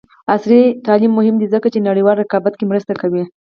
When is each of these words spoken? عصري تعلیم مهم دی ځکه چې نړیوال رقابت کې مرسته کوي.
عصري 0.33 0.61
تعلیم 0.85 1.11
مهم 1.19 1.35
دی 1.37 1.47
ځکه 1.53 1.67
چې 1.73 1.79
نړیوال 1.87 2.15
رقابت 2.19 2.53
کې 2.57 2.65
مرسته 2.71 2.93
کوي. 3.01 3.23